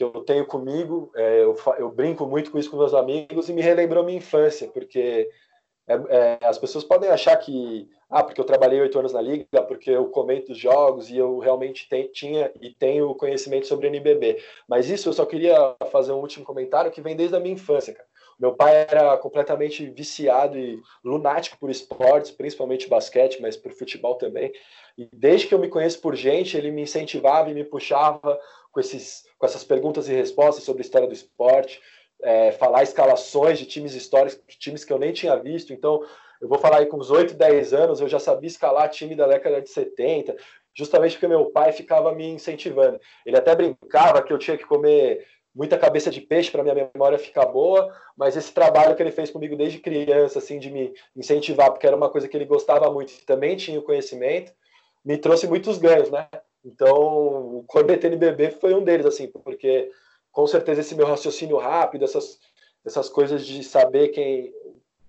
[0.00, 1.12] que eu tenho comigo.
[1.14, 4.66] É, eu, eu, brinco muito com isso com meus amigos e me relembrou minha infância,
[4.68, 5.28] porque
[5.90, 9.62] é, é, as pessoas podem achar que, ah, porque eu trabalhei oito anos na liga,
[9.66, 14.40] porque eu comento os jogos e eu realmente tinha e tenho conhecimento sobre NBB.
[14.68, 17.92] Mas isso eu só queria fazer um último comentário que vem desde a minha infância,
[17.92, 18.08] cara.
[18.38, 24.50] Meu pai era completamente viciado e lunático por esportes, principalmente basquete, mas por futebol também.
[24.96, 28.38] E desde que eu me conheço por gente, ele me incentivava e me puxava
[28.72, 31.82] com, esses, com essas perguntas e respostas sobre a história do esporte,
[32.22, 35.72] é, falar escalações de times históricos, de times que eu nem tinha visto.
[35.72, 36.02] Então,
[36.40, 39.26] eu vou falar aí com uns 8, 10 anos, eu já sabia escalar time da
[39.26, 40.34] década de 70,
[40.74, 42.98] justamente porque meu pai ficava me incentivando.
[43.26, 47.18] Ele até brincava que eu tinha que comer muita cabeça de peixe para minha memória
[47.18, 51.70] ficar boa, mas esse trabalho que ele fez comigo desde criança, assim, de me incentivar,
[51.70, 54.52] porque era uma coisa que ele gostava muito e também tinha o conhecimento,
[55.04, 56.28] me trouxe muitos ganhos, né?
[56.64, 59.90] Então, o Cornet NBB foi um deles, assim, porque
[60.40, 62.38] com certeza esse meu raciocínio rápido, essas,
[62.82, 64.50] essas coisas de saber quem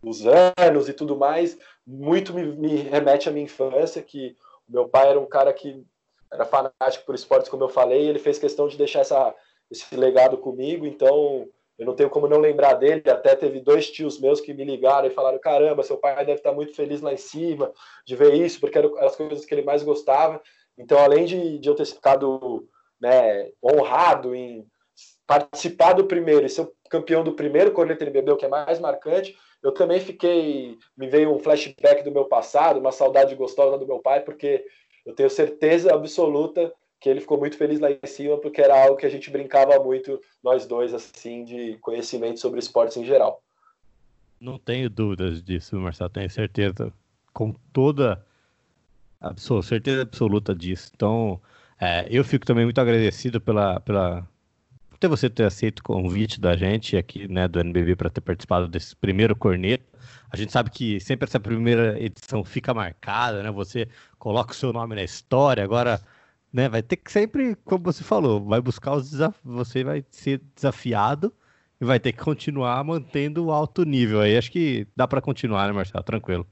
[0.04, 1.58] os anos e tudo mais,
[1.88, 4.36] muito me, me remete à minha infância, que
[4.68, 5.86] o meu pai era um cara que
[6.30, 9.34] era fanático por esportes, como eu falei, e ele fez questão de deixar essa,
[9.70, 11.48] esse legado comigo, então
[11.80, 13.02] eu não tenho como não lembrar dele.
[13.10, 16.52] Até teve dois tios meus que me ligaram e falaram: caramba, seu pai deve estar
[16.52, 17.72] muito feliz lá em cima
[18.06, 20.42] de ver isso, porque eram as coisas que ele mais gostava.
[20.78, 22.68] Então, além de, de eu ter ficado
[23.00, 24.68] né, honrado em
[25.32, 29.34] participar do primeiro e ser campeão do primeiro Corneta NBB, o que é mais marcante,
[29.64, 30.78] eu também fiquei.
[30.98, 34.66] Me veio um flashback do meu passado, uma saudade gostosa do meu pai, porque
[35.06, 38.98] eu tenho certeza absoluta que ele ficou muito feliz lá em cima, porque era algo
[38.98, 43.42] que a gente brincava muito, nós dois, assim, de conhecimento sobre esportes em geral.
[44.40, 46.92] Não tenho dúvidas disso, Marcelo, tenho certeza,
[47.34, 48.24] com toda
[49.20, 50.92] absoluta, certeza absoluta disso.
[50.94, 51.42] Então,
[51.80, 54.28] é, eu fico também muito agradecido pela, pela
[55.02, 58.68] ter você ter aceito o convite da gente aqui, né, do NBB, para ter participado
[58.68, 59.84] desse primeiro corneto.
[60.30, 63.52] A gente sabe que sempre essa primeira edição fica marcada, né?
[63.52, 63.88] Você
[64.18, 66.00] coloca o seu nome na história, agora
[66.54, 66.68] né?
[66.68, 71.32] Vai ter que sempre, como você falou, vai buscar os desafios, você vai ser desafiado
[71.80, 74.38] e vai ter que continuar mantendo o alto nível aí.
[74.38, 76.04] Acho que dá para continuar, né, Marcelo?
[76.04, 76.46] Tranquilo.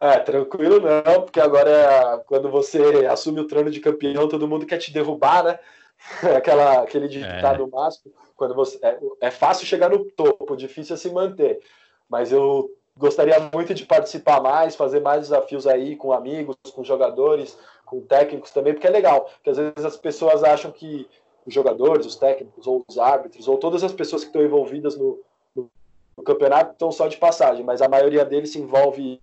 [0.00, 4.78] É, tranquilo não, porque agora quando você assume o trono de campeão, todo mundo quer
[4.78, 5.58] te derrubar, né?
[6.36, 7.76] Aquela, aquele ditado é.
[7.76, 11.60] máximo, quando você é, é fácil chegar no topo, difícil é se manter.
[12.08, 17.58] Mas eu gostaria muito de participar mais, fazer mais desafios aí com amigos, com jogadores,
[17.84, 21.08] com técnicos também, porque é legal, porque às vezes as pessoas acham que
[21.46, 25.18] os jogadores, os técnicos, ou os árbitros, ou todas as pessoas que estão envolvidas no,
[25.54, 25.70] no,
[26.16, 29.20] no campeonato estão só de passagem, mas a maioria deles se envolve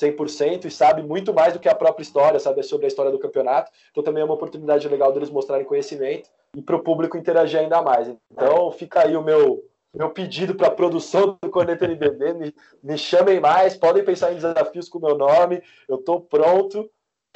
[0.00, 3.18] 100% e sabe muito mais do que a própria história, sabe sobre a história do
[3.18, 3.70] campeonato.
[3.90, 7.82] Então também é uma oportunidade legal deles mostrarem conhecimento e para o público interagir ainda
[7.82, 8.08] mais.
[8.30, 12.98] Então fica aí o meu meu pedido para a produção do Corneta NBB, me, me
[12.98, 16.88] chamem mais, podem pensar em desafios com o meu nome, eu estou pronto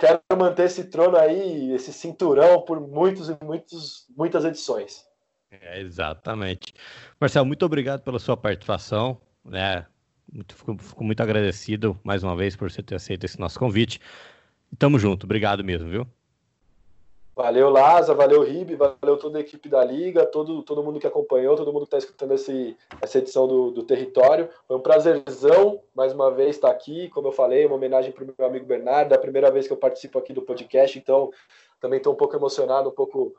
[0.03, 5.05] quero manter esse trono aí, esse cinturão por muitos e muitos, muitas edições.
[5.51, 6.75] É, exatamente.
[7.21, 9.21] Marcelo, muito obrigado pela sua participação.
[9.45, 9.87] Né?
[10.31, 14.01] Muito, fico, fico, muito agradecido mais uma vez por você ter aceito esse nosso convite.
[14.71, 15.25] E tamo junto.
[15.25, 16.07] Obrigado mesmo, viu?
[17.35, 21.57] Valeu, Laza, valeu, Ribe, valeu toda a equipe da Liga, todo, todo mundo que acompanhou,
[21.57, 24.51] todo mundo que está escutando esse, essa edição do, do Território.
[24.69, 27.09] Foi um prazerzão, mais uma vez, estar aqui.
[27.09, 29.73] Como eu falei, uma homenagem para o meu amigo Bernardo, é a primeira vez que
[29.73, 31.31] eu participo aqui do podcast, então
[31.81, 33.35] também estou um pouco emocionado, um pouco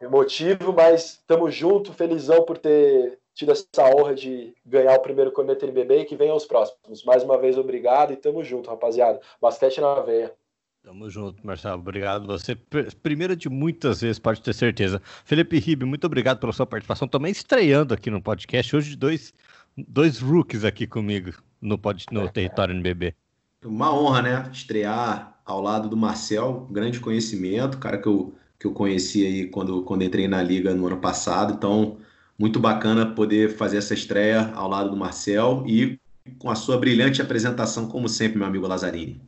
[0.00, 5.64] emotivo, mas estamos junto, felizão por ter tido essa honra de ganhar o primeiro Corneta
[5.64, 7.04] NBB e que venham os próximos.
[7.04, 9.20] Mais uma vez, obrigado e tamo junto, rapaziada.
[9.40, 10.34] Basquete na veia.
[10.82, 11.78] Tamo junto, Marcelo.
[11.78, 12.56] Obrigado você.
[13.02, 15.00] Primeira de muitas vezes, pode ter certeza.
[15.24, 17.06] Felipe Ribe, muito obrigado pela sua participação.
[17.06, 18.74] Também estreando aqui no podcast.
[18.74, 19.34] Hoje, dois,
[19.76, 23.14] dois rookies aqui comigo no, pod, no Território NBB.
[23.62, 24.50] Uma honra, né?
[24.50, 29.82] Estrear ao lado do Marcel, grande conhecimento, cara que eu, que eu conheci aí quando,
[29.82, 31.52] quando entrei na liga no ano passado.
[31.52, 31.98] Então,
[32.40, 36.00] muito bacana poder fazer essa estreia ao lado do Marcel e
[36.38, 39.20] com a sua brilhante apresentação, como sempre, meu amigo Lazzarini.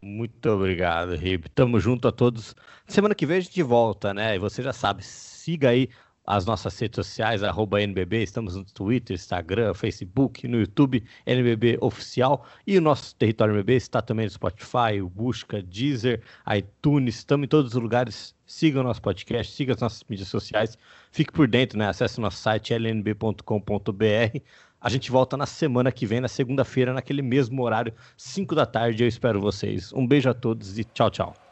[0.00, 1.44] Muito obrigado, Rib.
[1.54, 2.54] Tamo junto a todos.
[2.86, 4.34] Semana que vem a gente volta, né?
[4.34, 5.90] E você já sabe, siga aí
[6.28, 12.44] as nossas redes sociais, arroba NBB, estamos no Twitter, Instagram, Facebook, no YouTube, NBB Oficial,
[12.66, 16.20] e o nosso Território NBB está também no Spotify, Busca, Deezer,
[16.54, 20.76] iTunes, estamos em todos os lugares, siga o nosso podcast, siga as nossas mídias sociais,
[21.10, 21.88] fique por dentro, né?
[21.88, 24.38] Acesse o nosso site lnb.com.br,
[24.78, 29.02] a gente volta na semana que vem, na segunda-feira, naquele mesmo horário, 5 da tarde.
[29.02, 29.92] Eu espero vocês.
[29.94, 31.47] Um beijo a todos e tchau, tchau.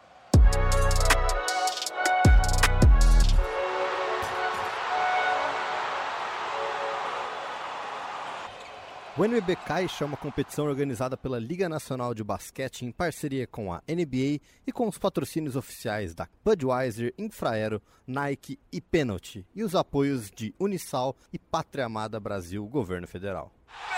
[9.18, 13.80] O NBBK é uma competição organizada pela Liga Nacional de Basquete em parceria com a
[13.88, 20.30] NBA e com os patrocínios oficiais da Budweiser, Infraero, Nike e Penalty, e os apoios
[20.30, 23.50] de Unisal e Pátria Amada Brasil, Governo Federal.
[23.66, 23.96] Meu